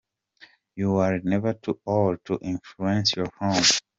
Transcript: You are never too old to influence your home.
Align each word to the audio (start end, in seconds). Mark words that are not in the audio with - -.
You 0.75 0.95
are 0.95 1.19
never 1.19 1.53
too 1.53 1.79
old 1.85 2.25
to 2.25 2.39
influence 2.41 3.15
your 3.15 3.29
home. 3.37 3.61